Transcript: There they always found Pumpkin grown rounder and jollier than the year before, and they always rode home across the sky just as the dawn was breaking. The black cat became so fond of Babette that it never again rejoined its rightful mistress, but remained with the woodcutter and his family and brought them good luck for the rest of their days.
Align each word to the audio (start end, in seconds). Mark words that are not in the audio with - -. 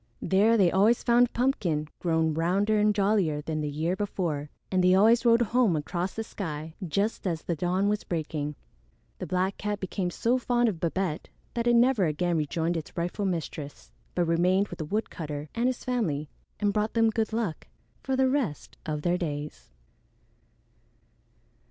There 0.19 0.57
they 0.57 0.71
always 0.71 1.03
found 1.03 1.31
Pumpkin 1.31 1.87
grown 1.99 2.33
rounder 2.33 2.79
and 2.79 2.91
jollier 2.95 3.39
than 3.39 3.61
the 3.61 3.69
year 3.69 3.95
before, 3.95 4.49
and 4.71 4.83
they 4.83 4.95
always 4.95 5.25
rode 5.27 5.43
home 5.43 5.75
across 5.75 6.15
the 6.15 6.23
sky 6.23 6.73
just 6.87 7.27
as 7.27 7.43
the 7.43 7.55
dawn 7.55 7.87
was 7.87 8.03
breaking. 8.03 8.55
The 9.19 9.27
black 9.27 9.57
cat 9.57 9.79
became 9.79 10.09
so 10.09 10.39
fond 10.39 10.67
of 10.69 10.79
Babette 10.79 11.29
that 11.53 11.67
it 11.67 11.75
never 11.75 12.05
again 12.05 12.35
rejoined 12.39 12.77
its 12.77 12.97
rightful 12.97 13.25
mistress, 13.25 13.91
but 14.15 14.25
remained 14.25 14.69
with 14.69 14.79
the 14.79 14.85
woodcutter 14.85 15.49
and 15.53 15.67
his 15.67 15.83
family 15.83 16.29
and 16.59 16.73
brought 16.73 16.95
them 16.95 17.11
good 17.11 17.31
luck 17.31 17.67
for 18.01 18.15
the 18.15 18.27
rest 18.27 18.77
of 18.87 19.03
their 19.03 19.19
days. 19.19 19.69